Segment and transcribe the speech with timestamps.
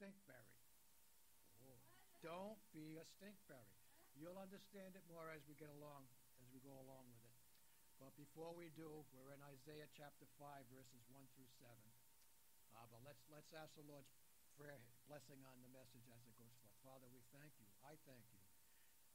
[0.00, 0.48] stinkberry.
[2.24, 3.76] Don't be a stinkberry.
[4.16, 6.08] You'll understand it more as we get along,
[6.40, 7.36] as we go along with it.
[8.00, 11.68] But before we do, we're in Isaiah chapter 5, verses 1 through 7.
[12.72, 14.08] Uh, but let's, let's ask the Lord's
[14.56, 16.76] prayer, blessing on the message as it goes forth.
[16.80, 17.68] Father, we thank you.
[17.84, 18.40] I thank you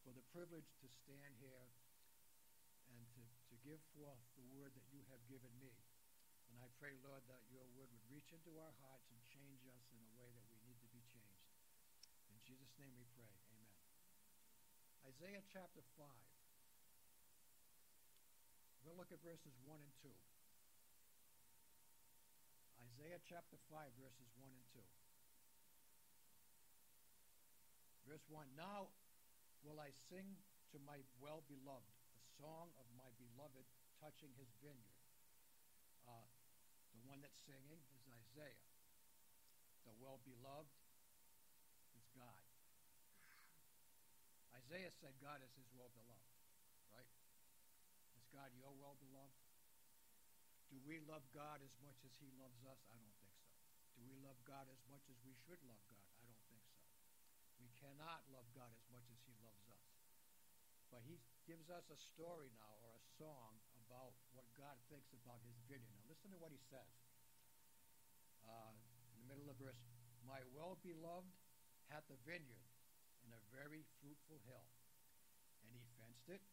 [0.06, 1.66] for the privilege to stand here
[2.94, 5.74] and to, to give forth the word that you have given me.
[6.54, 9.86] And I pray, Lord, that your word would reach into our hearts and change us
[9.92, 11.52] in a way that we need to be changed.
[12.30, 12.38] In
[12.76, 13.32] Jesus' name we pray.
[13.56, 13.72] Amen.
[15.08, 16.12] Isaiah chapter 5.
[18.84, 20.12] We'll look at verses 1 and 2.
[22.84, 24.84] Isaiah chapter 5, verses 1 and 2.
[28.12, 28.92] Verse 1 Now
[29.64, 30.36] will I sing
[30.76, 33.64] to my well beloved, the song of my beloved
[34.04, 35.00] touching his vineyard.
[36.04, 36.28] Uh,
[36.92, 38.68] the one that's singing is Isaiah.
[39.88, 40.76] The well beloved
[41.96, 42.46] is God.
[44.66, 46.34] Isaiah said God is his well beloved,
[46.90, 47.06] right?
[48.18, 49.38] Is God your well beloved?
[50.74, 52.82] Do we love God as much as he loves us?
[52.90, 53.54] I don't think so.
[53.94, 56.02] Do we love God as much as we should love God?
[56.18, 56.82] I don't think so.
[57.62, 59.86] We cannot love God as much as he loves us.
[60.90, 65.46] But he gives us a story now or a song about what God thinks about
[65.46, 65.94] his vineyard.
[65.94, 66.90] Now listen to what he says.
[68.42, 68.74] Uh,
[69.14, 69.78] in the middle of verse,
[70.26, 71.30] My well-beloved
[71.94, 72.66] hath a vineyard
[73.26, 74.70] in a very fruitful hill.
[75.66, 76.46] And he fenced it,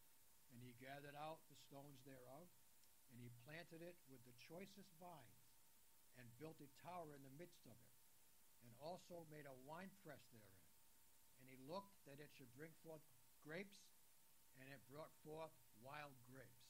[0.53, 2.49] and he gathered out the stones thereof,
[3.13, 5.41] and he planted it with the choicest vines,
[6.17, 7.93] and built a tower in the midst of it,
[8.65, 10.65] and also made a winepress therein.
[11.41, 13.05] And he looked that it should bring forth
[13.45, 13.85] grapes,
[14.57, 15.53] and it brought forth
[15.85, 16.65] wild grapes.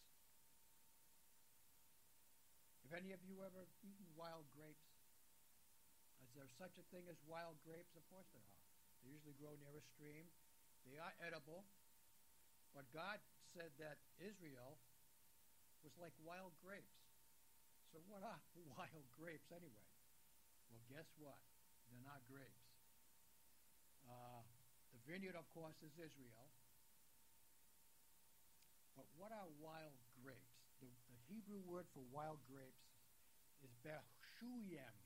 [2.86, 4.84] Have any of you ever eaten wild grapes?
[6.20, 7.94] Is there such a thing as wild grapes?
[7.96, 8.61] Of course there are.
[9.02, 10.30] They usually grow near a stream.
[10.86, 11.66] They are edible.
[12.72, 13.18] But God
[13.52, 14.78] said that Israel
[15.82, 17.02] was like wild grapes.
[17.92, 18.40] So what are
[18.78, 19.88] wild grapes anyway?
[20.70, 21.36] Well, guess what?
[21.90, 22.64] They're not grapes.
[24.08, 24.40] Uh,
[24.96, 26.48] the vineyard, of course, is Israel.
[28.96, 30.56] But what are wild grapes?
[30.80, 32.86] The, the Hebrew word for wild grapes
[33.60, 34.96] is beshuyem.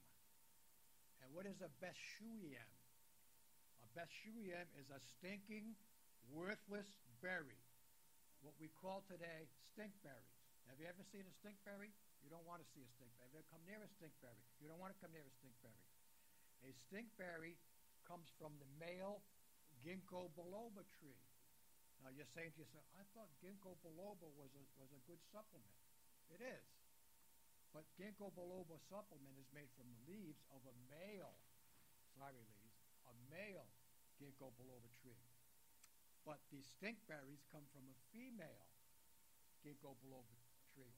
[1.23, 2.76] And what is a beshuyem?
[3.97, 5.73] A beshuyem is a stinking,
[6.29, 6.85] worthless
[7.25, 7.57] berry.
[8.45, 10.37] What we call today stinkberries.
[10.69, 11.97] Have you ever seen a stinkberry?
[12.21, 13.25] You don't want to see a stinkberry.
[13.25, 14.45] Have you ever come near a stinkberry?
[14.61, 15.81] You don't want to come near a stinkberry.
[16.69, 17.57] A stinkberry
[18.05, 19.25] comes from the male
[19.81, 21.17] ginkgo biloba tree.
[22.05, 25.73] Now you're saying to yourself, I thought ginkgo biloba was a, was a good supplement.
[26.29, 26.69] It is.
[27.73, 31.41] But ginkgo biloba supplement is made from the leaves of a male,
[32.13, 32.77] sorry leaves,
[33.09, 33.65] a male
[34.21, 35.21] ginkgo biloba tree.
[36.25, 38.67] But the stinkberries come from a female
[39.63, 40.37] ginkgo biloba
[40.75, 40.97] tree.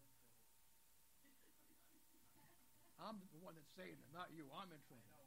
[2.98, 4.50] I'm the one that's saying it, not you.
[4.50, 5.22] I'm in trouble.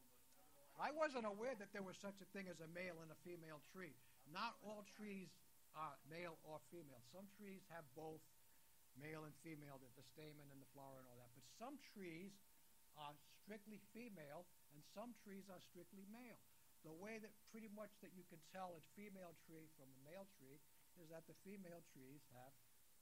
[0.76, 3.64] I wasn't aware that there was such a thing as a male and a female
[3.72, 3.96] tree.
[4.28, 5.32] Not all trees
[5.76, 7.00] are male or female.
[7.16, 8.20] Some trees have both
[9.00, 11.32] male and female, the stamen and the flower and all that.
[11.32, 12.36] But some trees
[13.00, 14.44] are strictly female,
[14.76, 16.40] and some trees are strictly male.
[16.82, 20.26] The way that pretty much that you can tell a female tree from a male
[20.42, 20.58] tree
[20.98, 22.54] is that the female trees have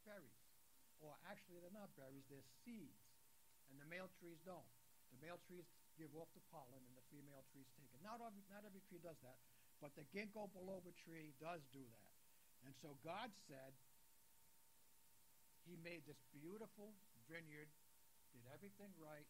[0.03, 0.43] berries.
[0.99, 2.99] Or actually, they're not berries, they're seeds.
[3.71, 4.67] And the male trees don't.
[5.15, 5.63] The male trees
[5.95, 7.99] give off the pollen, and the female trees take it.
[8.03, 9.39] Not every, not every tree does that,
[9.79, 12.11] but the ginkgo biloba tree does do that.
[12.67, 13.71] And so God said,
[15.63, 16.91] He made this beautiful
[17.31, 17.71] vineyard,
[18.35, 19.27] did everything right,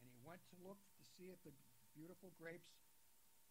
[0.00, 1.52] and He went to look to see if the
[1.92, 2.68] beautiful grapes,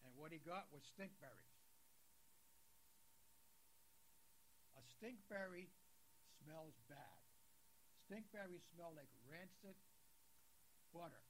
[0.06, 1.58] and what He got was stinkberries.
[4.78, 5.74] A stinkberry
[6.46, 7.20] smells bad.
[8.06, 9.74] Stinkberries smell like rancid
[10.94, 11.26] butter.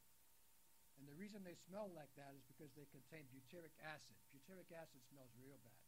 [1.00, 4.16] And the reason they smell like that is because they contain butyric acid.
[4.36, 5.84] Butyric acid smells real bad.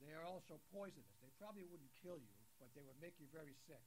[0.00, 1.16] They are also poisonous.
[1.20, 3.84] They probably wouldn't kill you, but they would make you very sick.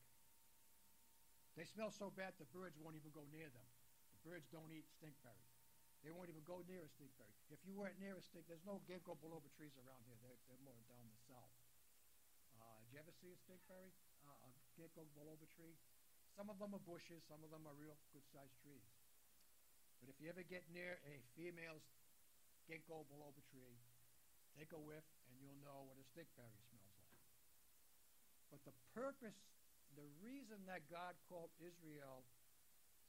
[1.58, 3.70] They smell so bad the birds won't even go near them.
[4.14, 5.53] The birds don't eat stinkberries.
[6.04, 7.32] They won't even go near a stinkberry.
[7.48, 10.20] If you weren't near a stink, there's no ginkgo biloba trees around here.
[10.20, 11.56] They're, they're more down the south.
[12.60, 13.96] Uh, did you ever see a stinkberry?
[14.28, 15.80] Uh, a ginkgo biloba tree?
[16.36, 17.24] Some of them are bushes.
[17.24, 18.84] Some of them are real good-sized trees.
[20.04, 21.80] But if you ever get near a female
[22.68, 23.80] ginkgo biloba tree,
[24.54, 27.26] Take a whiff, and you'll know what a stinkberry smells like.
[28.54, 29.42] But the purpose,
[29.98, 32.22] the reason that God called Israel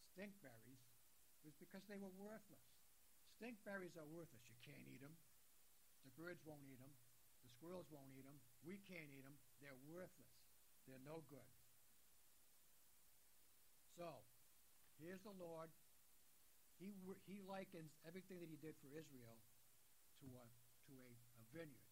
[0.08, 0.80] stinkberries
[1.44, 2.64] was because they were worthless.
[3.34, 4.46] Stink berries are worthless.
[4.46, 5.14] You can't eat them.
[6.06, 6.94] The birds won't eat them.
[7.42, 8.38] The squirrels won't eat them.
[8.62, 9.34] We can't eat them.
[9.58, 10.30] They're worthless.
[10.86, 11.50] They're no good.
[13.98, 14.22] So,
[15.02, 15.70] here's the Lord.
[16.78, 16.94] He,
[17.26, 19.38] he likens everything that he did for Israel
[20.22, 20.44] to a,
[20.90, 21.90] to a, a vineyard.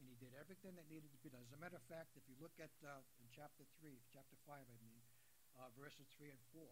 [0.00, 1.44] And he did everything that needed to be done.
[1.44, 4.56] As a matter of fact, if you look at uh, in chapter 3, chapter 5,
[4.56, 5.00] I mean,
[5.60, 6.64] uh, verses 3 and 4,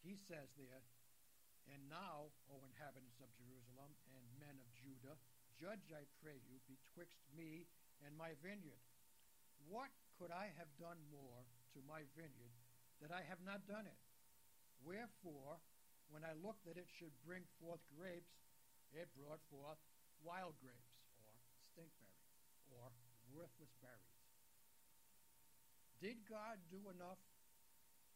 [0.00, 0.80] he says there,
[1.70, 5.14] And now, O inhabitants of Jerusalem and men of Judah,
[5.54, 7.70] judge, I pray you, betwixt me
[8.02, 8.82] and my vineyard.
[9.70, 11.46] What could I have done more
[11.76, 12.54] to my vineyard
[12.98, 14.00] that I have not done it?
[14.82, 15.62] Wherefore,
[16.10, 18.34] when I looked that it should bring forth grapes,
[18.90, 19.78] it brought forth
[20.26, 20.90] wild grapes,
[21.22, 21.30] or
[21.70, 22.34] stinkberries,
[22.74, 22.90] or
[23.30, 24.18] worthless berries.
[26.02, 27.20] Did God do enough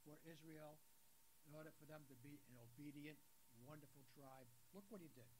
[0.02, 0.80] for Israel
[1.46, 3.20] in order for them to be an obedient,
[3.62, 4.48] wonderful tribe?
[4.74, 5.30] Look what he did.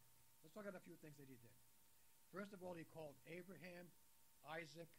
[0.45, 1.57] Let's look at a few things that he did.
[2.31, 3.91] First of all, he called Abraham,
[4.47, 4.91] Isaac,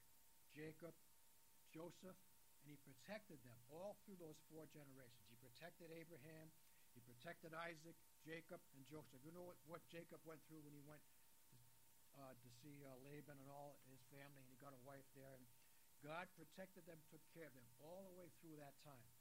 [0.56, 0.96] Jacob,
[1.72, 2.18] Joseph,
[2.64, 5.28] and he protected them all through those four generations.
[5.30, 6.50] He protected Abraham,
[6.96, 9.20] he protected Isaac, Jacob, and Joseph.
[9.22, 11.04] You know what, what Jacob went through when he went
[11.52, 11.56] to,
[12.16, 15.36] uh, to see uh, Laban and all his family, and he got a wife there.
[15.36, 15.46] And
[16.02, 19.15] God protected them, took care of them all the way through that time.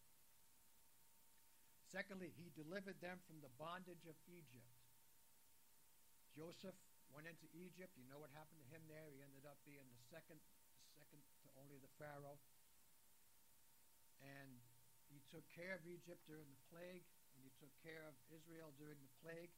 [1.93, 4.73] Secondly, he delivered them from the bondage of Egypt.
[6.35, 6.75] Joseph
[7.15, 7.95] went into Egypt.
[7.95, 9.07] You know what happened to him there?
[9.15, 10.43] He ended up being the second,
[10.99, 12.43] second to only the Pharaoh.
[14.19, 14.59] And
[15.07, 17.07] he took care of Egypt during the plague,
[17.39, 19.55] and he took care of Israel during the plague.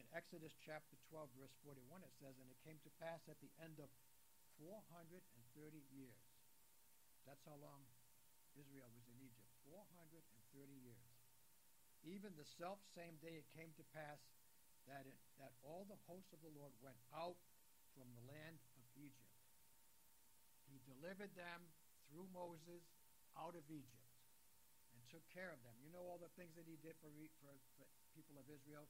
[0.00, 3.52] In Exodus chapter 12, verse 41, it says, And it came to pass at the
[3.60, 3.88] end of
[4.60, 5.20] 430
[5.92, 6.20] years.
[7.28, 7.84] That's how long
[8.56, 9.50] Israel was in Egypt.
[9.68, 10.24] 430
[10.84, 11.05] years.
[12.06, 14.22] Even the self same day it came to pass
[14.86, 17.34] that, it, that all the hosts of the Lord went out
[17.98, 19.34] from the land of Egypt.
[20.70, 21.66] He delivered them
[22.06, 22.86] through Moses
[23.34, 24.06] out of Egypt
[24.94, 25.74] and took care of them.
[25.82, 27.10] You know all the things that he did for,
[27.42, 28.86] for, for people of Israel?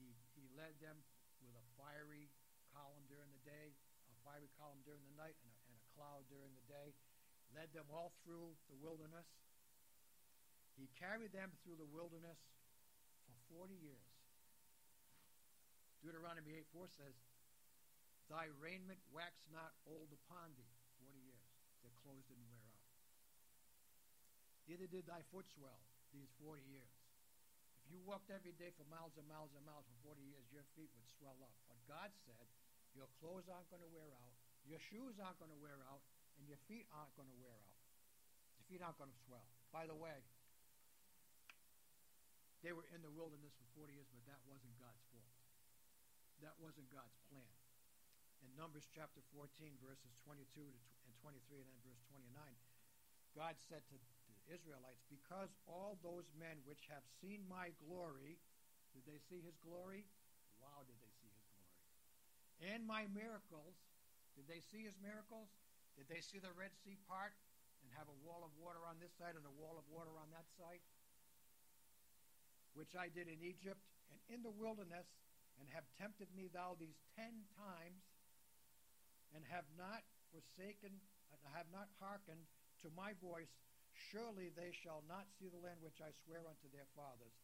[0.00, 1.04] He, he led them
[1.44, 2.32] with a fiery
[2.72, 3.76] column during the day,
[4.08, 6.96] a fiery column during the night, and a, and a cloud during the day.
[7.52, 9.28] Led them all through the wilderness.
[10.78, 12.38] He carried them through the wilderness
[13.26, 14.08] for 40 years.
[15.98, 17.14] Deuteronomy 8 4 says,
[18.30, 20.78] Thy raiment wax not old upon thee.
[21.02, 21.46] 40 years.
[21.82, 22.86] Their clothes didn't wear out.
[24.70, 25.82] Neither did thy foot swell
[26.12, 26.92] these 40 years.
[27.88, 30.66] If you walked every day for miles and miles and miles for 40 years, your
[30.76, 31.56] feet would swell up.
[31.72, 32.44] But God said,
[32.92, 34.36] Your clothes aren't going to wear out,
[34.68, 36.04] your shoes aren't going to wear out,
[36.36, 37.80] and your feet aren't going to wear out.
[38.60, 39.48] Your feet aren't going to swell.
[39.72, 40.20] By the way,
[42.62, 45.34] they were in the wilderness for 40 years, but that wasn't God's fault.
[46.42, 47.54] That wasn't God's plan.
[48.42, 49.50] In Numbers chapter 14,
[49.82, 52.30] verses 22 and 23, and then verse 29,
[53.34, 54.08] God said to the
[54.50, 58.38] Israelites, Because all those men which have seen my glory,
[58.94, 60.06] did they see his glory?
[60.58, 61.78] Wow, did they see his glory.
[62.74, 63.78] And my miracles,
[64.34, 65.50] did they see his miracles?
[65.94, 67.34] Did they see the Red Sea part
[67.82, 70.30] and have a wall of water on this side and a wall of water on
[70.34, 70.82] that side?
[72.78, 73.82] Which I did in Egypt
[74.14, 75.10] and in the wilderness
[75.58, 78.06] and have tempted me thou these ten times,
[79.34, 80.94] and have not forsaken,
[81.50, 82.46] have not hearkened
[82.86, 83.50] to my voice,
[84.14, 87.34] surely they shall not see the land which I swear unto their fathers,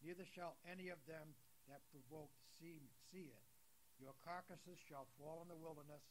[0.00, 1.36] neither shall any of them
[1.68, 3.44] that provoked see, see it.
[4.00, 6.02] Your carcasses shall fall in the wilderness,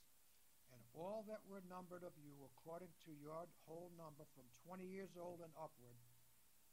[0.69, 5.17] and all that were numbered of you, according to your whole number, from twenty years
[5.17, 5.97] old and upward,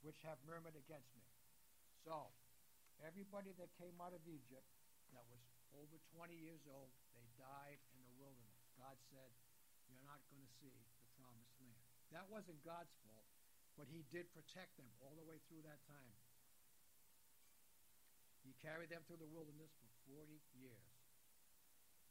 [0.05, 1.25] which have murmured against me.
[2.05, 2.31] So,
[3.03, 4.65] Everybody that came out of Egypt
[5.13, 5.43] that was
[5.77, 8.57] over 20 years old, they died in the wilderness.
[8.79, 9.29] God said,
[9.91, 10.85] You're not going to see the
[11.19, 11.85] promised land.
[12.15, 13.29] That wasn't God's fault,
[13.75, 16.17] but He did protect them all the way through that time.
[18.47, 20.93] He carried them through the wilderness for 40 years.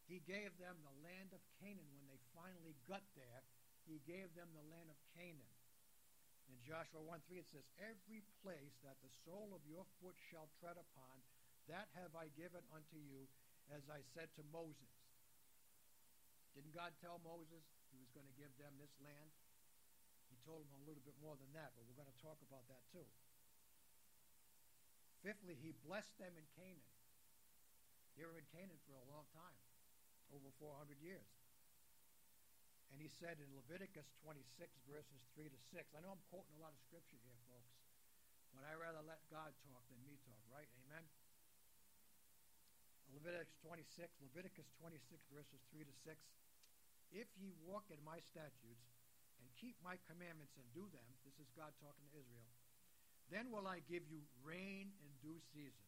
[0.05, 3.41] He gave them the land of Canaan when they finally got there.
[3.87, 5.52] He gave them the land of Canaan.
[6.51, 10.51] In Joshua 1 3, it says, Every place that the sole of your foot shall
[10.59, 11.15] tread upon,
[11.71, 13.27] that have I given unto you,
[13.71, 14.91] as I said to Moses.
[16.53, 19.31] Didn't God tell Moses he was going to give them this land?
[20.29, 22.67] He told him a little bit more than that, but we're going to talk about
[22.69, 23.07] that too.
[25.23, 26.91] Fifthly, he blessed them in Canaan.
[28.19, 29.57] They were in Canaan for a long time,
[30.35, 31.25] over 400 years.
[32.93, 34.45] And he said in Leviticus 26,
[34.85, 37.73] verses 3 to 6, I know I'm quoting a lot of scripture here, folks,
[38.53, 40.69] but I rather let God talk than me talk, right?
[40.85, 41.01] Amen?
[43.17, 46.21] Leviticus 26, Leviticus 26, verses 3 to 6.
[47.17, 48.85] If ye walk in my statutes
[49.41, 52.53] and keep my commandments and do them, this is God talking to Israel,
[53.33, 55.85] then will I give you rain in due season.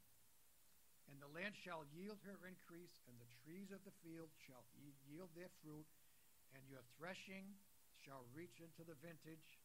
[1.10, 4.66] And the land shall yield her increase, and the trees of the field shall
[5.06, 5.86] yield their fruit,
[6.56, 7.60] and your threshing
[8.00, 9.60] shall reach into the vintage,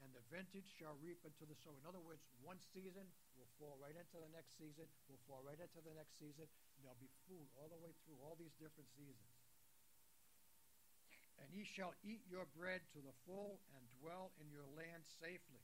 [0.00, 1.76] and the vintage shall reap into the sower.
[1.76, 3.04] In other words, one season
[3.36, 6.48] will fall right into the next season, will fall right into the next season.
[6.80, 9.30] There'll be food all the way through all these different seasons.
[11.42, 15.62] And ye shall eat your bread to the full, and dwell in your land safely.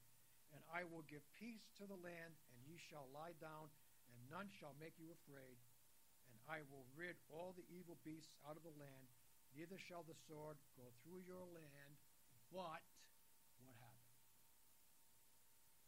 [0.51, 3.71] And I will give peace to the land, and ye shall lie down,
[4.11, 5.57] and none shall make you afraid.
[6.27, 9.07] And I will rid all the evil beasts out of the land,
[9.55, 11.95] neither shall the sword go through your land.
[12.51, 12.83] But
[13.59, 14.01] what happened?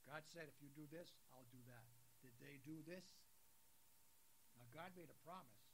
[0.06, 1.86] God said, if you do this, I'll do that.
[2.20, 3.06] Did they do this?
[4.58, 5.64] Now, God made a promise,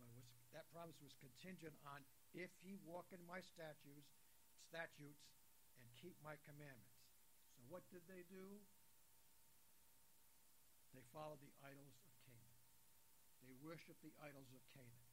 [0.00, 2.00] but was, that promise was contingent on
[2.32, 4.08] if ye walk in my statutes,
[4.64, 5.28] statutes,
[5.76, 7.04] and keep my commandments.
[7.54, 8.56] So what did they do?
[10.96, 12.58] They followed the idols of Canaan.
[13.44, 15.11] They worshiped the idols of Canaan.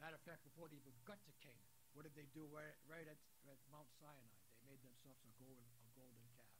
[0.00, 3.04] Matter of fact, before they even got to Canaan, what did they do right, right
[3.04, 4.34] at, at Mount Sinai?
[4.64, 6.56] They made themselves a golden, a golden calf.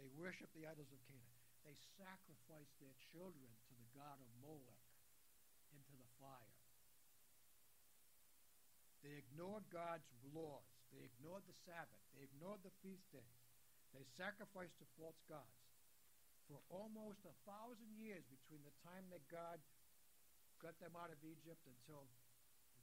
[0.00, 1.38] They worshiped the idols of Canaan.
[1.62, 4.82] They sacrificed their children to the god of Molech
[5.70, 6.56] into the fire.
[9.04, 10.66] They ignored God's laws.
[10.94, 12.02] They ignored the Sabbath.
[12.14, 13.38] They ignored the feast days.
[13.94, 15.58] They sacrificed to false gods.
[16.46, 19.58] For almost a thousand years between the time that God
[20.62, 22.06] got them out of Egypt until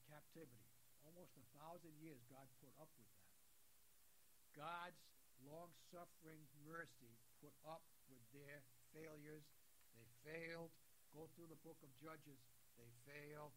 [0.09, 0.65] captivity,
[1.05, 3.37] almost a thousand years God put up with that.
[4.57, 4.99] God's
[5.45, 9.45] long suffering mercy put up with their failures.
[9.95, 10.73] They failed.
[11.15, 12.41] Go through the book of Judges.
[12.75, 13.53] They fail.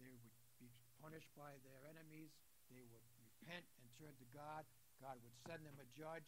[0.00, 2.32] They would be punished by their enemies.
[2.72, 4.66] They would repent and turn to God.
[4.98, 6.24] God would send them a judge.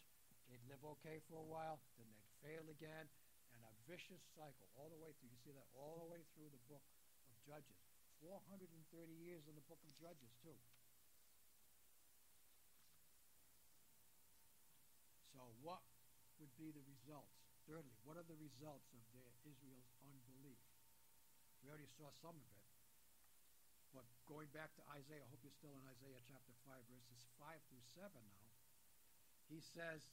[0.48, 3.04] They'd live okay for a while, then they'd fail again,
[3.52, 5.28] and a vicious cycle all the way through.
[5.28, 6.80] You see that all the way through the book
[7.28, 7.87] of Judges.
[8.20, 8.68] 430
[9.22, 10.58] years in the book of Judges, too.
[15.36, 15.82] So, what
[16.42, 17.38] would be the results?
[17.68, 20.58] Thirdly, what are the results of their Israel's unbelief?
[21.62, 22.64] We already saw some of it.
[23.92, 27.56] But going back to Isaiah, I hope you're still in Isaiah chapter 5, verses 5
[27.68, 28.48] through 7 now.
[29.48, 30.04] He says,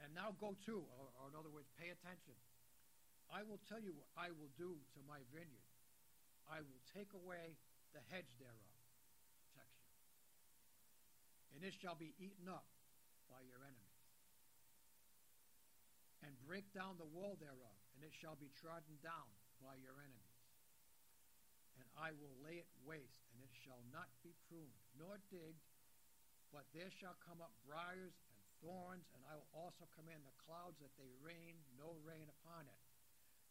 [0.00, 2.36] and now go to, or, or in other words, pay attention.
[3.32, 5.65] I will tell you what I will do to my vineyard.
[6.46, 7.58] I will take away
[7.92, 8.74] the hedge thereof.
[11.56, 12.68] And it shall be eaten up
[13.32, 14.02] by your enemies.
[16.20, 19.30] And break down the wall thereof, and it shall be trodden down
[19.64, 20.36] by your enemies
[21.76, 25.60] and I will lay it waste, and it shall not be pruned, nor digged,
[26.52, 30.80] but there shall come up briars and thorns, and I will also command the clouds
[30.80, 32.80] that they rain no rain upon it.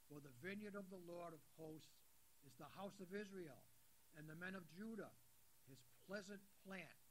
[0.09, 2.04] For the vineyard of the Lord of hosts
[2.45, 3.59] is the house of Israel,
[4.15, 5.11] and the men of Judah,
[5.67, 7.01] his pleasant plant.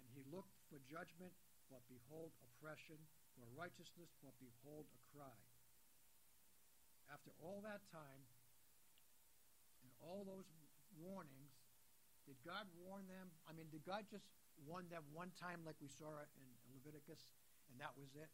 [0.00, 1.32] And he looked for judgment,
[1.68, 2.98] but behold oppression,
[3.36, 5.38] for righteousness, but behold a cry.
[7.12, 8.22] After all that time,
[9.84, 10.48] and all those
[10.98, 11.54] warnings,
[12.26, 13.30] did God warn them?
[13.46, 14.26] I mean, did God just
[14.66, 17.22] warn them one time like we saw in Leviticus
[17.70, 18.32] and that was it?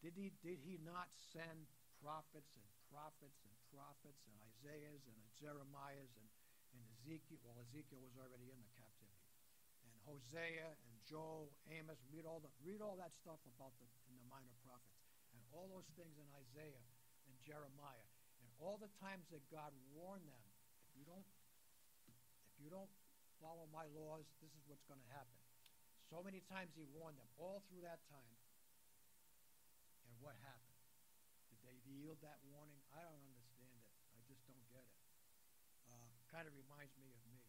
[0.00, 1.68] Did he, did he not send
[2.00, 6.28] prophets and prophets and prophets and Isaiahs and Jeremiahs and,
[6.74, 7.38] and Ezekiel?
[7.46, 9.30] Well, Ezekiel was already in the captivity.
[9.86, 14.18] And Hosea and Joel, Amos, read all, the, read all that stuff about the, in
[14.18, 14.98] the minor prophets.
[15.32, 16.86] And all those things in Isaiah
[17.30, 18.10] and Jeremiah
[18.42, 20.42] and all the times that God warned them,
[20.84, 21.24] if you don't,
[22.10, 22.90] if you don't
[23.40, 25.38] follow my laws, this is what's going to happen.
[26.10, 28.34] So many times he warned them all through that time.
[30.04, 30.78] And what happened?
[31.54, 32.79] Did they yield that warning?
[33.00, 33.84] I don't understand it.
[34.12, 34.96] I just don't get it.
[35.88, 37.40] Uh, kind of reminds me of me.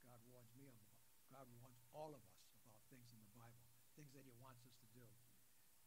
[0.00, 0.76] God warns me of
[1.32, 3.64] God warns all of us about things in the Bible,
[3.96, 5.04] things that He wants us to do,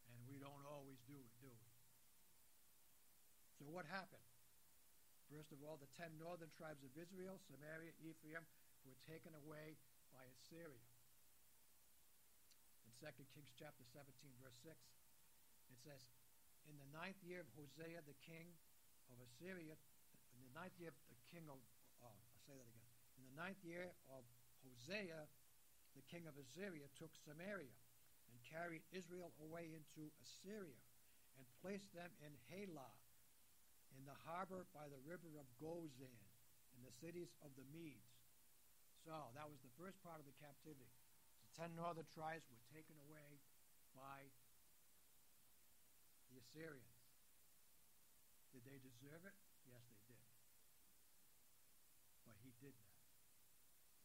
[0.09, 1.69] and we don't always do it, do we?
[3.61, 4.25] So what happened?
[5.29, 8.45] First of all, the ten northern tribes of Israel, Samaria, Ephraim,
[8.85, 9.77] were taken away
[10.13, 10.85] by Assyria.
[12.85, 14.05] In 2 Kings chapter 17,
[14.41, 14.73] verse 6,
[15.73, 16.05] it says,
[16.65, 18.49] In the ninth year of Hosea, the king
[19.13, 19.77] of Assyria,
[20.33, 21.61] in the ninth year of the king of,
[22.01, 22.89] oh, I'll say that again.
[23.21, 24.25] In the ninth year of
[24.65, 25.29] Hosea,
[25.93, 27.71] the king of Assyria took Samaria
[28.27, 30.81] and carried Israel away into Assyria
[31.37, 32.95] and placed them in Halah,
[33.95, 36.19] in the Habor by the river of Gozan,
[36.75, 38.11] in the cities of the Medes.
[39.05, 40.91] So that was the first part of the captivity.
[41.45, 43.39] The ten northern tribes were taken away
[43.93, 44.27] by
[46.45, 46.93] Assyrians.
[48.53, 49.35] Did they deserve it?
[49.65, 50.21] Yes, they did.
[52.29, 52.95] But he did that.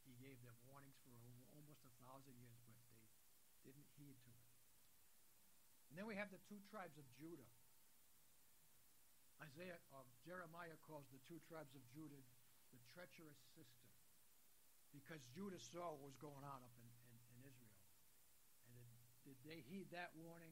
[0.03, 1.13] He gave them warnings for
[1.53, 2.75] almost a thousand years, but
[3.63, 4.49] they didn't heed to it.
[5.91, 7.47] And then we have the two tribes of Judah.
[9.39, 12.21] Isaiah, uh, Jeremiah calls the two tribes of Judah
[12.71, 13.89] the treacherous sister
[14.91, 17.75] because Judah saw what was going on up in, in, in Israel.
[18.67, 20.51] And did, did they heed that warning?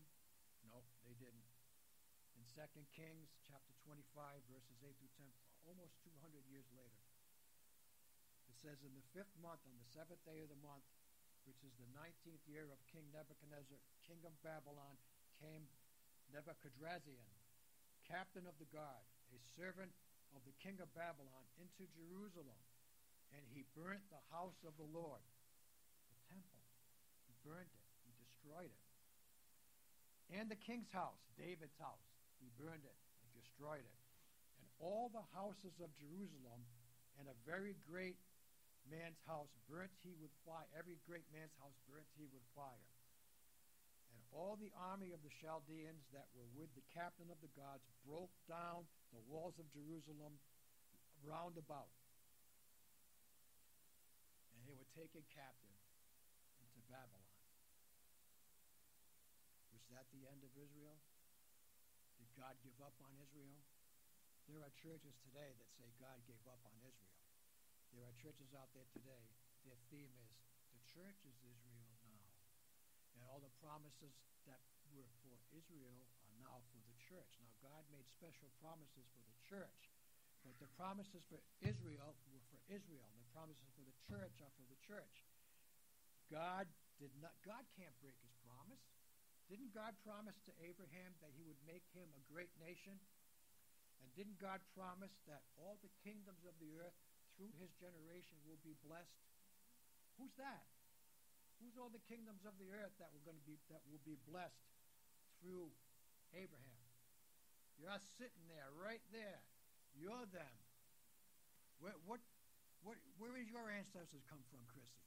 [0.67, 1.43] No, they didn't.
[2.57, 2.65] 2
[2.97, 4.01] Kings chapter 25,
[4.49, 5.29] verses 8 through 10,
[5.69, 7.01] almost 200 years later,
[8.49, 10.81] it says, In the fifth month, on the seventh day of the month,
[11.45, 14.97] which is the 19th year of King Nebuchadnezzar, king of Babylon,
[15.37, 15.69] came
[16.33, 17.21] Nebuchadrezzar,
[18.09, 19.93] captain of the guard, a servant
[20.33, 22.61] of the king of Babylon, into Jerusalem,
[23.29, 25.21] and he burnt the house of the Lord,
[26.09, 26.61] the temple.
[27.29, 28.85] He burned it, he destroyed it.
[30.33, 32.08] And the king's house, David's house,
[32.39, 33.99] he burned it and destroyed it.
[34.59, 36.63] And all the houses of Jerusalem
[37.19, 38.19] and a very great
[38.87, 40.67] man's house burnt he with fire.
[40.73, 42.83] Every great man's house burnt he with fire
[44.15, 47.83] And all the army of the Chaldeans that were with the captain of the gods
[48.07, 50.39] broke down the walls of Jerusalem
[51.23, 51.91] round about.
[54.55, 55.77] And they were taken captive
[56.63, 57.27] into Babylon.
[59.73, 60.98] Was that the end of Israel?
[62.39, 63.59] God give up on Israel?
[64.47, 67.19] There are churches today that say God gave up on Israel.
[67.91, 69.27] There are churches out there today,
[69.67, 70.31] their theme is
[70.71, 72.15] the church is Israel now.
[73.11, 74.15] and all the promises
[74.47, 74.63] that
[74.95, 77.35] were for Israel are now for the church.
[77.43, 79.91] Now, God made special promises for the church,
[80.47, 83.11] but the promises for Israel were for Israel.
[83.19, 85.27] The promises for the church are for the church.
[86.31, 86.71] God
[87.01, 87.35] did not.
[87.43, 88.79] God can't break His promise.
[89.49, 93.01] Didn't God promise to Abraham that He would make him a great nation?
[93.99, 96.95] And didn't God promise that all the kingdoms of the earth
[97.35, 99.19] through his generation will be blessed?
[100.19, 100.67] Who's that?
[101.59, 104.15] Who's all the kingdoms of the earth that were going to be that will be
[104.27, 104.63] blessed
[105.43, 105.71] through
[106.31, 106.85] Abraham?
[107.79, 109.39] You're sitting there, right there.
[109.95, 110.55] You're them.
[111.79, 112.19] Where, what,
[112.83, 115.03] what, where your ancestors come from, Chrissy?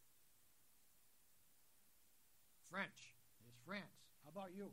[2.72, 3.16] French.
[3.44, 4.01] It's France.
[4.22, 4.70] How about you?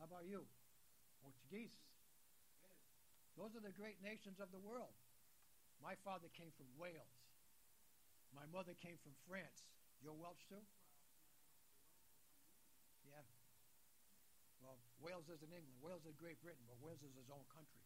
[0.00, 0.44] How about you?
[1.22, 1.76] Portuguese.
[3.38, 4.92] Those are the great nations of the world.
[5.80, 7.16] My father came from Wales.
[8.32, 9.68] My mother came from France.
[10.00, 10.60] You're Welsh too?
[13.06, 13.24] Yeah.
[14.64, 15.78] Well, Wales is in England.
[15.84, 17.82] Wales is Great Britain, but Wales is his own country.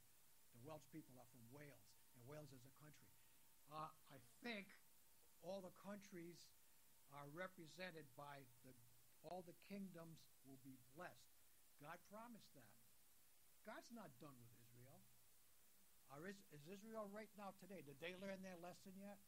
[0.56, 3.10] The Welsh people are from Wales, and Wales is a country.
[3.68, 4.70] Uh, I think
[5.42, 6.38] all the countries
[7.12, 8.72] are represented by the
[9.24, 11.32] all the kingdoms will be blessed.
[11.80, 12.72] God promised that.
[13.66, 15.02] God's not done with Israel.
[16.24, 17.82] Is, is Israel right now today?
[17.84, 19.18] Did they learn their lesson yet?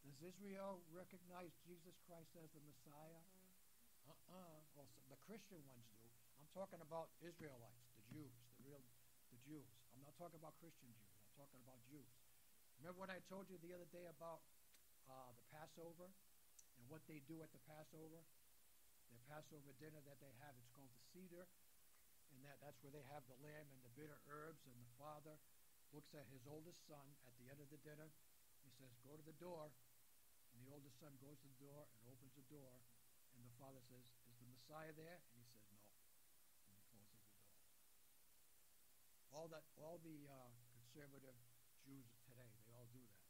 [0.00, 3.20] Does Israel recognize Jesus Christ as the Messiah?
[4.08, 4.58] Uh-uh.
[4.74, 6.08] Well, the Christian ones do.
[6.40, 8.80] I'm talking about Israelites, the Jews, the real,
[9.28, 9.68] the Jews.
[9.92, 11.12] I'm not talking about Christian Jews.
[11.20, 12.10] I'm talking about Jews.
[12.80, 14.40] Remember what I told you the other day about
[15.04, 16.08] uh, the Passover
[16.90, 18.20] what they do at the Passover?
[19.14, 21.46] Their Passover dinner that they have, it's called the Seder,
[22.34, 25.38] and that, that's where they have the lamb and the bitter herbs, and the father
[25.94, 28.10] looks at his oldest son at the end of the dinner.
[28.62, 29.70] He says, Go to the door
[30.54, 32.74] and the oldest son goes to the door and opens the door,
[33.34, 35.18] and the father says, Is the Messiah there?
[35.34, 35.78] And he says, No.
[35.78, 37.38] And he closes the door.
[39.30, 41.38] All that, all the uh, conservative
[41.86, 43.24] Jews today, they all do that.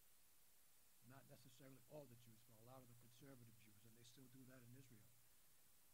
[1.13, 4.45] Not necessarily all the Jews, a lot of the conservative Jews, and they still do
[4.53, 5.09] that in Israel.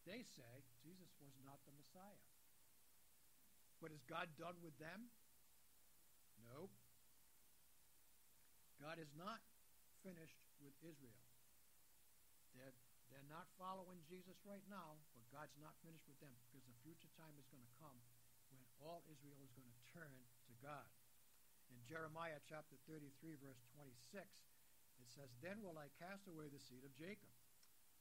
[0.03, 2.23] They say Jesus was not the Messiah.
[3.79, 5.13] But is God done with them?
[6.43, 6.71] No.
[8.81, 9.43] God is not
[10.03, 11.23] finished with Israel.
[12.57, 12.77] They're,
[13.13, 17.11] they're not following Jesus right now, but God's not finished with them because the future
[17.21, 17.99] time is going to come
[18.55, 20.15] when all Israel is going to turn
[20.49, 20.89] to God.
[21.69, 24.23] In Jeremiah chapter 33, verse 26,
[25.07, 27.31] it says, Then will I cast away the seed of Jacob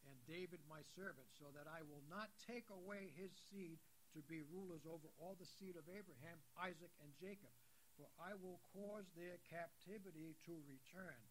[0.10, 3.78] and David my servant, so that I will not take away his seed
[4.18, 7.54] to be rulers over all the seed of Abraham, Isaac, and Jacob.
[7.98, 11.22] For I will cause their captivity to return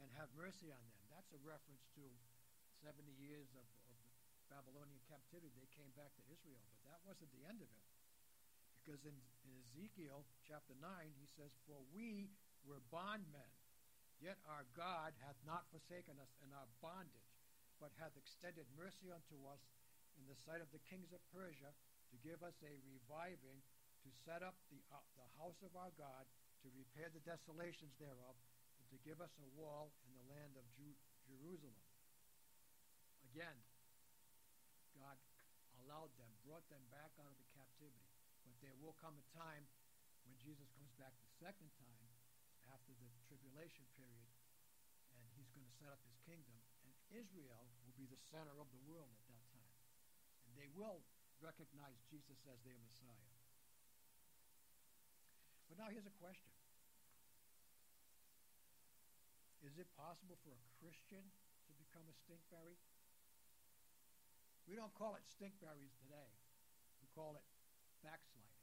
[0.00, 1.00] and have mercy on them.
[1.12, 2.04] That's a reference to
[2.82, 3.98] 70 years of, of
[4.52, 6.60] Babylonian captivity, they came back to Israel.
[6.68, 7.84] But that wasn't the end of it.
[8.84, 9.16] Because in,
[9.48, 10.84] in Ezekiel chapter 9,
[11.16, 12.28] he says, For we
[12.68, 13.48] were bondmen,
[14.22, 17.30] yet our God hath not forsaken us in our bondage,
[17.80, 19.62] but hath extended mercy unto us
[20.18, 21.74] in the sight of the kings of Persia
[22.10, 23.58] to give us a reviving,
[24.06, 26.24] to set up the, uh, the house of our God,
[26.62, 28.36] to repair the desolations thereof,
[28.78, 31.82] and to give us a wall in the land of Ju- Jerusalem.
[33.34, 33.56] Again,
[34.94, 35.18] God
[35.82, 38.06] allowed them, brought them back out of the captivity.
[38.46, 39.66] But there will come a time
[40.24, 42.03] when Jesus comes back the second time
[42.84, 44.28] after the tribulation period,
[45.16, 46.52] and he's going to set up his kingdom,
[46.84, 49.72] and Israel will be the center of the world at that time.
[50.44, 51.00] And they will
[51.40, 53.32] recognize Jesus as their Messiah.
[55.72, 56.52] But now here's a question.
[59.64, 62.76] Is it possible for a Christian to become a stinkberry?
[64.68, 66.36] We don't call it stinkberries today.
[67.00, 67.46] We call it
[68.04, 68.60] backsliding.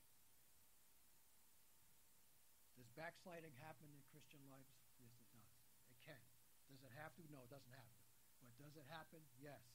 [2.78, 4.70] Does backsliding happen in Christian lives?
[5.02, 5.50] Yes, it does.
[5.90, 6.22] It can.
[6.70, 7.26] Does it have to?
[7.34, 8.02] No, it doesn't have to.
[8.46, 9.26] But does it happen?
[9.42, 9.66] Yes.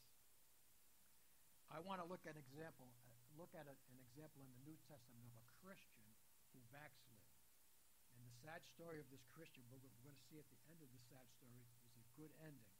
[1.67, 2.87] I want to look at an example.
[3.03, 6.07] Uh, look at a, an example in the New Testament of a Christian
[6.55, 7.27] who backslid.
[8.15, 10.79] And the sad story of this Christian, we're, we're going to see at the end
[10.87, 12.71] of the sad story, is a good ending.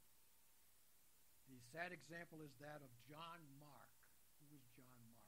[1.51, 3.91] The sad example is that of John Mark.
[4.39, 5.27] Who was John Mark?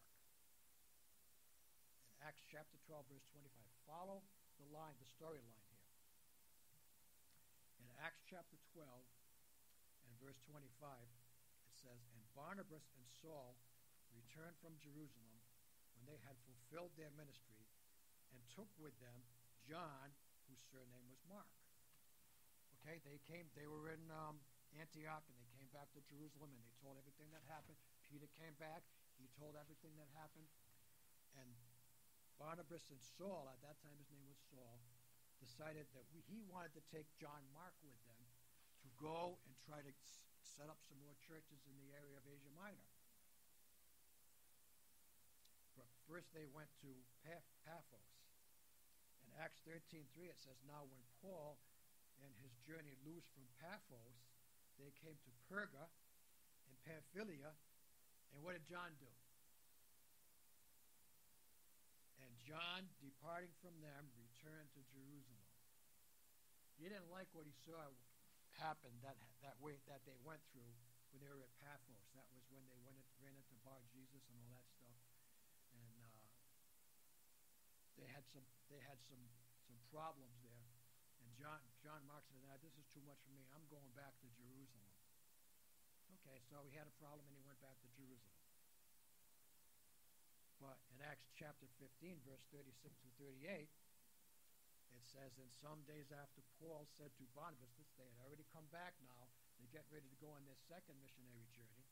[2.07, 3.51] In Acts chapter 12, verse 25.
[3.83, 4.23] Follow
[4.59, 5.87] the line, the storyline here.
[7.79, 13.55] In Acts chapter 12 and verse 25, it says, And Barnabas and Saul
[14.11, 15.39] returned from Jerusalem
[15.95, 17.63] when they had fulfilled their ministry
[18.35, 19.23] and took with them
[19.63, 20.11] John,
[20.51, 21.47] whose surname was Mark.
[22.79, 24.43] Okay, they came, they were in um,
[24.75, 27.79] Antioch and they came back to Jerusalem and they told everything that happened.
[28.11, 28.83] Peter came back,
[29.15, 30.47] he told everything that happened.
[31.37, 31.47] And
[32.39, 34.79] Barnabas and Saul, at that time his name was Saul,
[35.43, 38.23] decided that we, he wanted to take John Mark with them
[38.83, 42.23] to go and try to s- set up some more churches in the area of
[42.23, 42.87] Asia Minor.
[45.75, 46.91] But first they went to
[47.27, 48.11] Pa- Paphos.
[49.27, 51.59] In Acts 13.3 it says, Now when Paul
[52.23, 54.19] and his journey loose from Paphos,
[54.79, 55.87] they came to Perga
[56.67, 57.51] in Pamphylia,
[58.31, 59.11] and what did John do?
[62.23, 65.45] And John, departing from them, returned to Jerusalem.
[66.81, 67.77] He didn't like what he saw
[68.57, 70.73] happen that that way that they went through
[71.13, 72.09] when they were at Paphos.
[72.17, 74.97] That was when they went in, ran into Bar Jesus and all that stuff,
[75.77, 76.09] and uh,
[78.01, 79.21] they had some they had some
[79.69, 80.65] some problems there.
[81.21, 83.45] And John John Mark said, "Nah, this is too much for me.
[83.53, 84.89] I'm going back to Jerusalem."
[86.17, 88.38] Okay, so he had a problem and he went back to Jerusalem.
[90.59, 93.71] But in Acts chapter 15, verse 36 to 38,
[94.91, 98.67] it says, And some days after Paul said to Barnabas, this they had already come
[98.75, 101.87] back now, they get ready to go on their second missionary journey.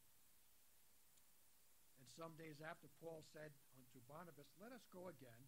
[2.03, 5.41] And some days after Paul said unto Barnabas, Let us go again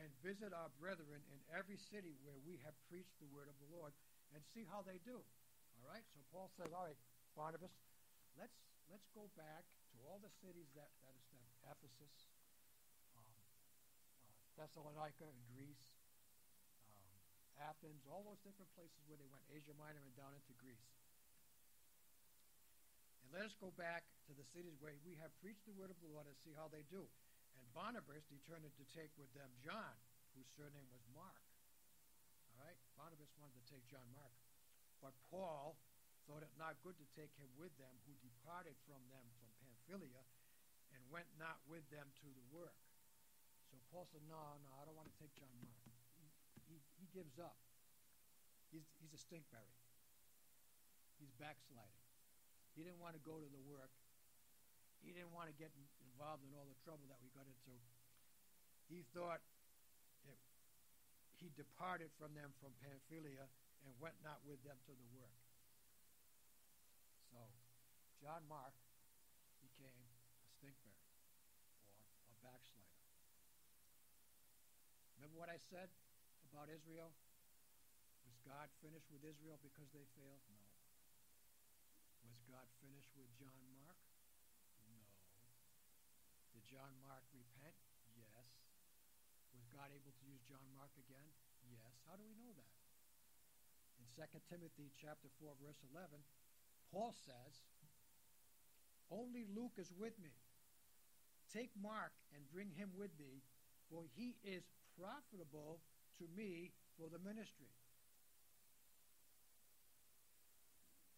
[0.00, 3.68] and visit our brethren in every city where we have preached the word of the
[3.68, 3.92] Lord
[4.32, 5.20] and see how they do.
[5.76, 6.04] All right?
[6.16, 7.00] So Paul says, All right,
[7.36, 7.72] Barnabas,
[8.40, 8.56] let's
[8.88, 11.24] let's go back to all the cities that, that is
[11.68, 12.31] Ephesus,
[14.56, 15.86] Thessalonica and Greece,
[16.88, 20.88] um, Athens, all those different places where they went, Asia Minor and down into Greece.
[23.24, 25.98] And let us go back to the cities where we have preached the word of
[26.04, 27.08] the Lord and see how they do.
[27.56, 29.94] And Barnabas determined to take with them John,
[30.36, 31.42] whose surname was Mark.
[32.52, 32.78] All right?
[32.96, 34.36] Barnabas wanted to take John Mark.
[35.00, 35.76] But Paul
[36.28, 40.22] thought it not good to take him with them, who departed from them from Pamphylia
[40.94, 42.76] and went not with them to the work.
[43.72, 45.80] So Paul said, No, no, I don't want to take John Mark.
[46.20, 46.28] He,
[46.68, 47.56] he, he gives up.
[48.68, 49.72] He's, he's a stinkberry.
[51.16, 52.04] He's backsliding.
[52.76, 53.92] He didn't want to go to the work.
[55.00, 55.72] He didn't want to get
[56.04, 57.74] involved in all the trouble that we got into.
[58.92, 59.40] He thought
[60.28, 60.40] that
[61.40, 63.48] he departed from them from Pamphylia
[63.88, 65.40] and went not with them to the work.
[67.32, 67.40] So,
[68.20, 68.76] John Mark
[69.64, 70.08] became a
[70.54, 71.08] stinkberry
[72.28, 72.92] or a backslider.
[75.32, 75.88] Remember what I said
[76.52, 77.08] about Israel?
[78.28, 80.44] Was God finished with Israel because they failed?
[80.52, 80.60] No.
[82.28, 83.96] Was God finished with John Mark?
[84.92, 85.00] No.
[86.52, 87.72] Did John Mark repent?
[88.12, 88.44] Yes.
[89.56, 91.24] Was God able to use John Mark again?
[91.64, 91.96] Yes.
[92.04, 92.76] How do we know that?
[94.04, 96.12] In 2 Timothy chapter 4 verse 11,
[96.92, 97.64] Paul says,
[99.08, 100.36] Only Luke is with me.
[101.48, 103.40] Take Mark and bring him with thee,
[103.88, 104.68] for he is
[105.02, 105.82] profitable
[106.22, 107.74] to me for the ministry.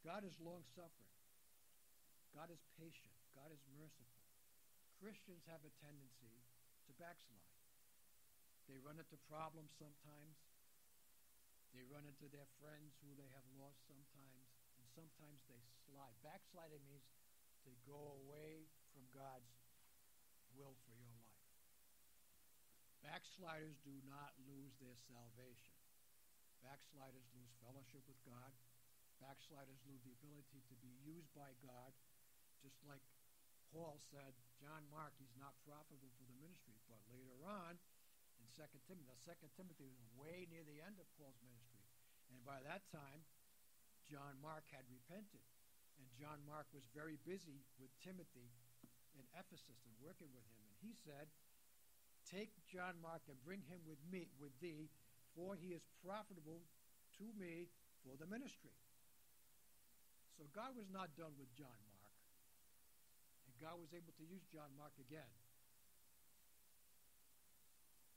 [0.01, 1.13] God is long suffering.
[2.33, 3.13] God is patient.
[3.37, 4.25] God is merciful.
[4.97, 6.33] Christians have a tendency
[6.89, 7.53] to backslide.
[8.65, 10.37] They run into problems sometimes.
[11.77, 14.49] They run into their friends who they have lost sometimes.
[14.81, 16.17] And sometimes they slide.
[16.25, 17.05] Backsliding means
[17.69, 18.65] to go away
[18.97, 19.53] from God's
[20.57, 21.35] will for your life.
[23.05, 25.77] Backsliders do not lose their salvation.
[26.65, 28.51] Backsliders lose fellowship with God.
[29.21, 31.93] Backsliders lose the ability to be used by God,
[32.65, 33.05] just like
[33.69, 36.81] Paul said, John Mark, he's not profitable for the ministry.
[36.89, 37.77] But later on,
[38.41, 41.85] in 2 Timothy, now 2 Timothy was way near the end of Paul's ministry.
[42.33, 43.27] And by that time,
[44.09, 45.45] John Mark had repented.
[46.01, 48.51] And John Mark was very busy with Timothy
[49.15, 50.63] in Ephesus and working with him.
[50.67, 51.31] And he said,
[52.31, 54.89] Take John Mark and bring him with me, with thee,
[55.37, 56.65] for he is profitable
[57.21, 57.69] to me
[58.03, 58.75] for the ministry.
[60.35, 62.19] So God was not done with John Mark.
[63.47, 65.31] And God was able to use John Mark again.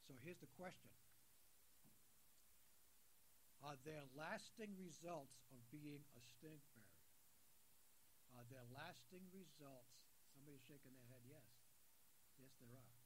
[0.08, 0.90] So here's the question.
[3.62, 7.04] Are there lasting results of being a stink bearer?
[8.40, 9.98] Are there lasting results
[10.38, 11.50] Somebody's shaking their head, yes.
[12.38, 12.97] Yes, there are.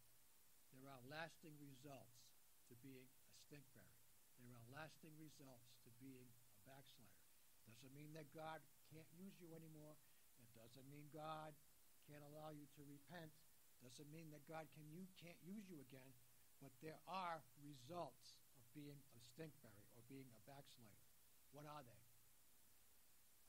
[0.76, 2.18] There are lasting results
[2.72, 4.00] to being a stink bearer.
[4.40, 7.28] There are lasting results to being a backslider.
[7.68, 10.00] Doesn't mean that God can't use you anymore.
[10.42, 11.54] It doesn't mean God
[12.10, 13.32] can't allow you to repent.
[13.84, 16.12] Doesn't mean that God can you can't use you again.
[16.62, 21.06] But there are results of being a stinkberry or being a backslider.
[21.52, 22.02] What are they?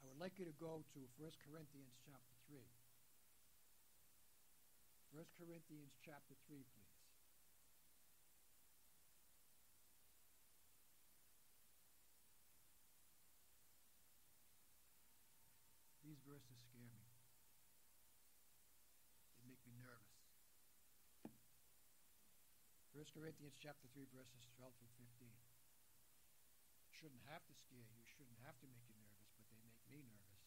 [0.03, 2.59] I would like you to go to 1 Corinthians chapter 3.
[5.15, 6.97] 1 Corinthians chapter 3, please.
[16.03, 17.13] These verses scare me.
[19.39, 20.19] They make me nervous.
[23.03, 25.27] 1 Corinthians chapter 3, verses 12 through 15.
[26.95, 30.07] Shouldn't have to scare you, shouldn't have to make you nervous, but they make me
[30.07, 30.43] nervous.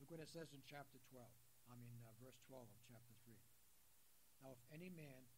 [0.00, 1.28] Look what it says in chapter 12.
[1.68, 3.36] I mean, uh, verse 12 of chapter 3.
[4.40, 5.28] Now, if any man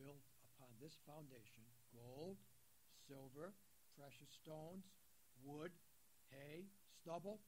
[0.00, 0.24] build
[0.56, 2.40] upon this foundation gold,
[3.04, 3.52] silver,
[4.00, 4.88] precious stones,
[5.44, 5.76] wood,
[6.32, 7.44] hay, stubble,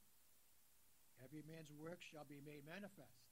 [1.16, 3.24] every man's work shall be made manifest.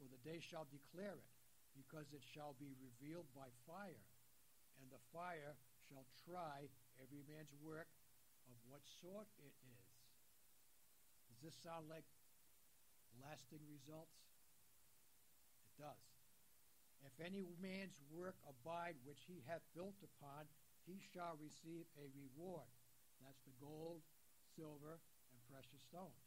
[0.00, 1.35] For the day shall declare it,
[1.76, 4.08] because it shall be revealed by fire,
[4.80, 7.92] and the fire shall try every man's work
[8.48, 9.86] of what sort it is.
[11.28, 12.08] Does this sound like
[13.20, 14.16] lasting results?
[15.68, 16.04] It does.
[17.04, 20.48] If any man's work abide which he hath built upon,
[20.88, 22.66] he shall receive a reward.
[23.20, 24.00] That's the gold,
[24.56, 24.98] silver,
[25.30, 26.24] and precious stones.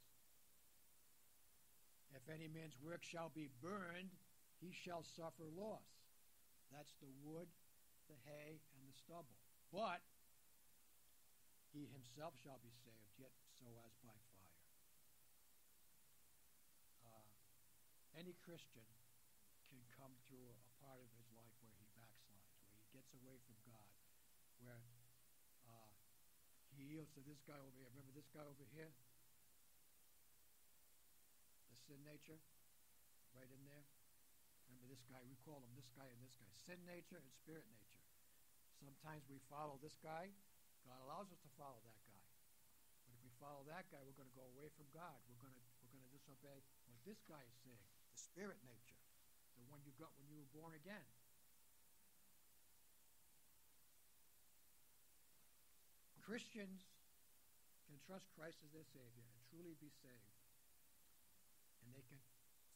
[2.13, 4.13] If any man's work shall be burned,
[4.59, 5.87] he shall suffer loss.
[6.71, 7.47] That's the wood,
[8.07, 9.39] the hay, and the stubble.
[9.71, 10.03] But
[11.73, 14.39] he himself shall be saved, yet so as by fire.
[18.19, 18.83] any Christian
[19.71, 23.39] can come through a part of his life where he backslides, where he gets away
[23.47, 23.87] from God,
[24.59, 24.83] where
[25.63, 25.87] uh,
[26.75, 27.87] he yields to this guy over here.
[27.95, 28.91] Remember this guy over here?
[31.71, 32.43] The sin nature,
[33.31, 33.88] right in there.
[34.89, 35.21] This guy?
[35.29, 36.49] We call him this guy and this guy.
[36.65, 38.01] Sin nature and spirit nature.
[38.81, 40.33] Sometimes we follow this guy.
[40.81, 42.23] God allows us to follow that guy.
[43.05, 45.13] But if we follow that guy, we're going to go away from God.
[45.29, 46.57] We're going to we're going to disobey
[46.89, 48.97] what this guy is saying The spirit nature,
[49.57, 51.05] the one you got when you were born again.
[56.29, 56.85] Christians
[57.89, 60.37] can trust Christ as their Savior and truly be saved.
[61.81, 62.21] And they can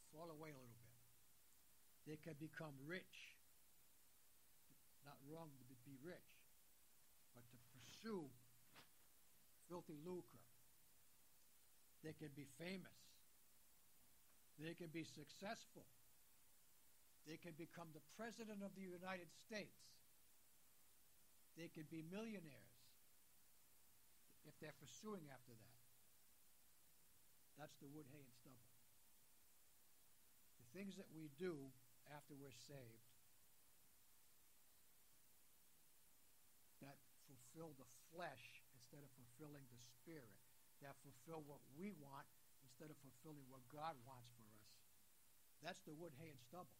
[0.10, 0.83] fall away a little bit.
[2.08, 3.36] They can become rich.
[5.08, 6.32] Not wrong to be rich,
[7.36, 8.28] but to pursue
[9.68, 10.44] filthy lucre.
[12.04, 13.00] They can be famous.
[14.60, 15.88] They can be successful.
[17.24, 19.80] They can become the President of the United States.
[21.56, 22.76] They can be millionaires
[24.44, 25.78] if they're pursuing after that.
[27.56, 28.68] That's the wood, hay, and stubble.
[30.60, 31.72] The things that we do
[32.12, 33.14] after we're saved
[36.84, 40.36] that fulfill the flesh instead of fulfilling the spirit,
[40.84, 42.28] that fulfill what we want
[42.68, 44.68] instead of fulfilling what God wants for us.
[45.64, 46.76] That's the wood, hay, and stubble.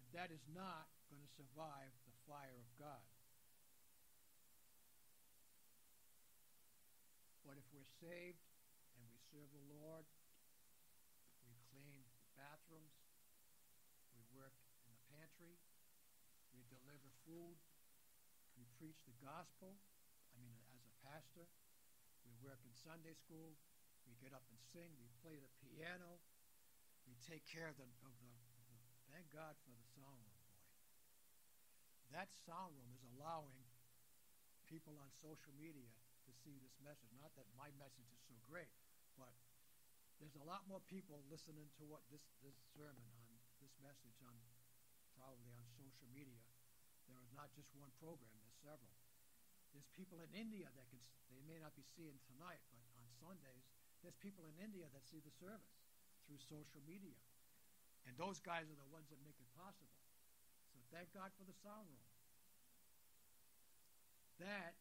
[0.00, 3.04] And that is not going to survive the fire of God.
[7.44, 8.40] But if we're saved
[8.96, 10.08] and we serve the Lord,
[11.44, 12.00] we clean
[12.38, 12.96] bathrooms,
[14.16, 14.54] we work
[14.86, 15.58] in the pantry,
[16.56, 16.62] we
[17.30, 19.78] we preach the gospel,
[20.34, 21.46] I mean, as a pastor,
[22.26, 23.54] we work in Sunday school,
[24.08, 26.18] we get up and sing, we play the piano,
[27.06, 28.78] we take care of the, of the, of the
[29.14, 30.58] thank God for the sound room, boy.
[32.14, 33.62] That sound room is allowing
[34.66, 35.90] people on social media
[36.26, 37.10] to see this message.
[37.18, 38.70] Not that my message is so great,
[39.14, 39.34] but
[40.18, 43.26] there's a lot more people listening to what this, this sermon on
[43.62, 44.34] this message on
[45.14, 46.38] probably on social media.
[47.10, 48.94] There is not just one program, there's several.
[49.74, 51.02] There's people in India that can,
[51.34, 53.66] they may not be seeing tonight, but on Sundays,
[54.02, 55.74] there's people in India that see the service
[56.26, 57.18] through social media.
[58.06, 59.98] And those guys are the ones that make it possible.
[60.70, 62.08] So thank God for the sound room.
[64.40, 64.72] That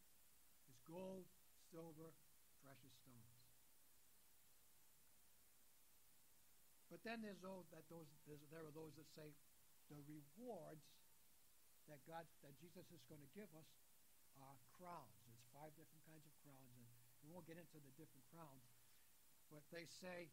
[0.72, 1.28] is gold,
[1.74, 2.16] silver,
[2.64, 3.40] precious stones.
[6.88, 8.10] But then there's those that those
[8.50, 9.30] there are those that say
[9.94, 10.86] the rewards
[11.90, 13.70] that God that Jesus is going to give us
[14.40, 15.20] are crowns.
[15.26, 16.86] There's five different kinds of crowns, and
[17.26, 18.64] we won't get into the different crowns.
[19.52, 20.30] But they say,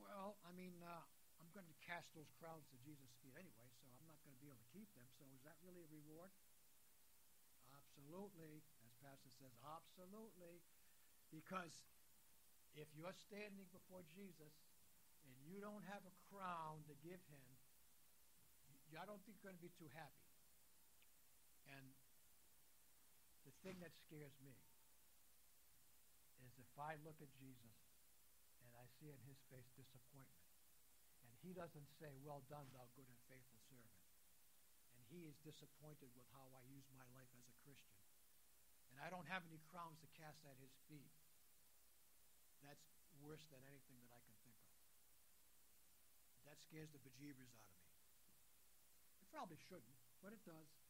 [0.00, 1.02] well, I mean, uh,
[1.42, 4.40] I'm going to cast those crowns to Jesus' feet anyway, so I'm not going to
[4.40, 5.04] be able to keep them.
[5.18, 6.32] So is that really a reward?
[7.74, 10.62] Absolutely, as Pastor says, absolutely.
[11.28, 11.74] Because
[12.78, 14.54] if you're standing before Jesus
[15.26, 17.48] and you don't have a crown to give him,
[18.96, 20.30] I don't think you're going to be too happy.
[21.68, 21.84] And
[23.44, 24.54] the thing that scares me
[26.38, 27.74] is if I look at Jesus
[28.62, 30.46] and I see in his face disappointment,
[31.26, 33.98] and he doesn't say, Well done, thou good and faithful servant.
[34.94, 37.98] And he is disappointed with how I use my life as a Christian.
[38.94, 41.10] And I don't have any crowns to cast at his feet.
[42.62, 42.86] That's
[43.18, 44.78] worse than anything that I can think of.
[46.46, 47.98] That scares the bejeebers out of me.
[49.26, 50.85] It probably shouldn't, but it does.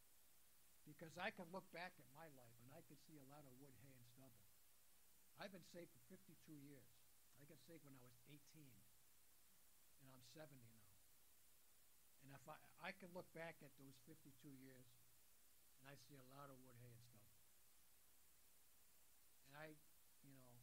[0.87, 3.51] Because I can look back at my life and I can see a lot of
[3.59, 4.39] wood, hay, and stubble.
[5.35, 6.87] I've been saved for 52 years.
[7.37, 8.39] I got saved when I was 18,
[10.01, 10.95] and I'm 70 now.
[12.25, 14.31] And if I, I can look back at those 52
[14.63, 14.87] years,
[15.77, 17.37] and I see a lot of wood, hay, and stubble.
[19.51, 19.67] And I,
[20.25, 20.55] you know,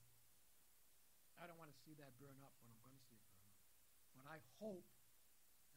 [1.38, 3.46] I don't want to see that burn up, but I'm going to see it burn
[3.54, 3.62] up.
[4.18, 4.88] But I hope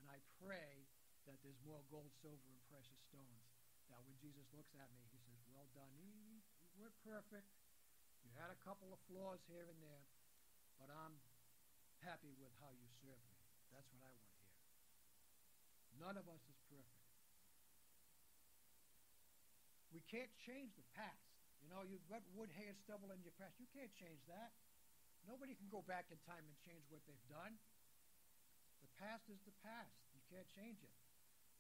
[0.02, 0.88] and I pray
[1.28, 3.47] that there's more gold, silver, and precious stones
[3.98, 5.90] that when Jesus looks at me, he says, Well done.
[5.98, 7.50] You, you weren't perfect.
[8.22, 10.06] You had a couple of flaws here and there,
[10.78, 11.18] but I'm
[12.06, 13.42] happy with how you served me.
[13.74, 14.62] That's what I want to hear.
[15.98, 17.10] None of us is perfect.
[19.90, 21.34] We can't change the past.
[21.66, 23.58] You know, you've got wood, hay, and stubble in your past.
[23.58, 24.54] You can't change that.
[25.26, 27.58] Nobody can go back in time and change what they've done.
[28.86, 29.98] The past is the past.
[30.14, 30.94] You can't change it.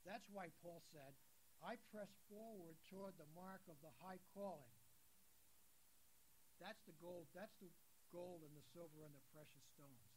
[0.06, 1.18] That's why Paul said,
[1.66, 4.78] I press forward toward the mark of the high calling.
[6.62, 7.30] That's the gold.
[7.34, 7.70] That's the
[8.10, 10.10] gold and the silver and the precious stones.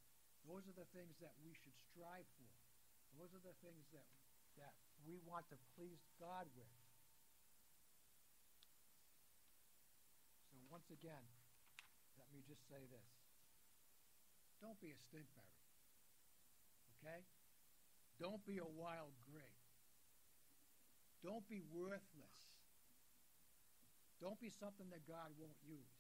[0.48, 2.52] Those are the things that we should strive for.
[3.20, 4.08] Those are the things that,
[4.56, 4.72] that
[5.04, 6.80] we want to please God with.
[10.48, 11.24] So once again,
[12.16, 13.08] let me just say this.
[14.64, 15.60] Don't be a stinkberry.
[17.00, 17.20] Okay?
[18.20, 19.59] Don't be a wild grape.
[21.20, 22.36] Don't be worthless.
[24.20, 25.96] Don't be something that God won't use.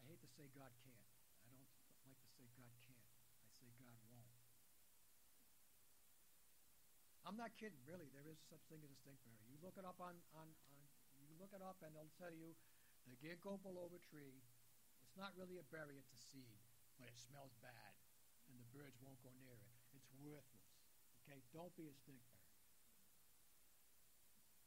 [0.00, 1.08] I hate to say God can't.
[1.44, 1.68] I don't
[2.08, 3.08] like to say God can't.
[3.44, 4.32] I say God won't.
[7.28, 8.08] I'm not kidding, really.
[8.12, 9.44] There is such thing as a stinkberry.
[9.48, 10.80] You look it up on, on, on
[11.28, 12.52] you look it up and they'll tell you
[13.08, 14.40] the go below a tree.
[15.04, 16.60] It's not really a berry, it's a seed,
[16.96, 17.92] but it smells bad.
[18.48, 19.72] And the birds won't go near it.
[19.96, 20.68] It's worthless.
[21.24, 21.40] Okay?
[21.52, 22.41] Don't be a stinkberry.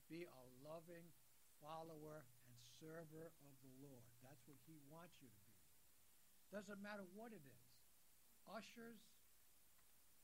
[0.05, 1.05] Be a loving
[1.57, 4.05] follower and server of the Lord.
[4.21, 5.57] That's what he wants you to be.
[6.53, 7.65] Doesn't matter what it is.
[8.45, 9.01] Ushers,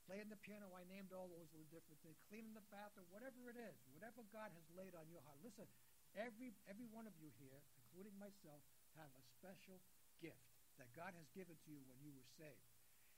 [0.05, 3.57] playing the piano, I named all those little different things, cleaning the bathroom, whatever it
[3.57, 5.41] is, whatever God has laid on your heart.
[5.41, 5.65] Listen,
[6.13, 8.61] every every one of you here, including myself,
[9.01, 9.81] have a special
[10.21, 10.45] gift
[10.77, 12.69] that God has given to you when you were saved.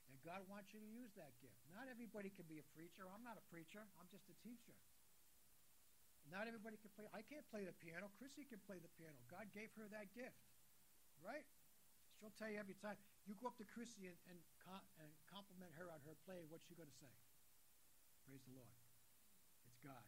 [0.08, 1.56] And God wants you to use that gift.
[1.72, 3.08] Not everybody can be a preacher.
[3.08, 3.84] I'm not a preacher.
[3.96, 4.76] I'm just a teacher.
[6.32, 7.06] Not everybody can play.
[7.12, 8.08] I can't play the piano.
[8.16, 9.16] Chrissy can play the piano.
[9.28, 10.40] God gave her that gift.
[11.20, 11.44] Right?
[12.18, 12.96] She'll tell you every time.
[13.24, 14.38] You go up to Chrissy and, and,
[15.00, 17.12] and compliment her on her playing, what's she going to say?
[18.28, 18.72] Praise the Lord.
[19.68, 20.04] It's God.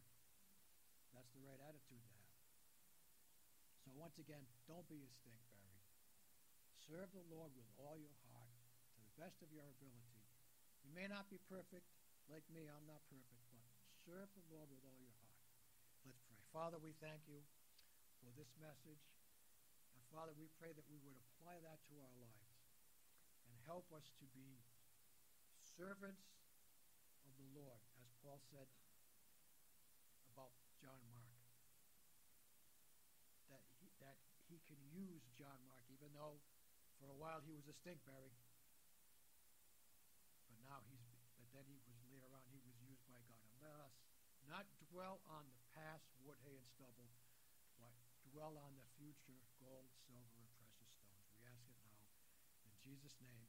[1.13, 2.33] That's the right attitude to have.
[3.85, 5.77] So once again, don't be a stinkberry.
[6.85, 8.53] Serve the Lord with all your heart,
[8.93, 10.21] to the best of your ability.
[10.85, 11.89] You may not be perfect,
[12.29, 13.63] like me, I'm not perfect, but
[14.05, 15.16] serve the Lord with all your heart.
[16.57, 17.37] Father, we thank you
[18.17, 19.05] for this message.
[19.93, 22.57] And Father, we pray that we would apply that to our lives
[23.45, 24.57] and help us to be
[25.77, 26.25] servants
[27.29, 28.65] of the Lord, as Paul said
[30.33, 30.49] about
[30.81, 31.37] John Mark.
[33.53, 34.17] That he, that
[34.49, 36.41] he can use John Mark, even though
[36.97, 38.33] for a while he was a stinkberry.
[40.49, 41.05] But now he's,
[41.37, 43.45] but then he was later on he was used by God.
[43.45, 43.93] And let us
[44.49, 45.56] not dwell on the
[45.97, 47.09] past wood, hay, and stubble,
[47.81, 47.97] but
[48.29, 51.25] dwell on the future gold, silver, and precious stones.
[51.33, 52.05] We ask it now
[52.69, 53.46] in Jesus' name.